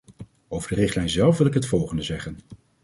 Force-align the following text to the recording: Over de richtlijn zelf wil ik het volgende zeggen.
Over 0.47 0.69
de 0.75 0.81
richtlijn 0.81 1.09
zelf 1.09 1.37
wil 1.37 1.47
ik 1.47 1.53
het 1.53 1.65
volgende 1.65 2.01
zeggen. 2.03 2.37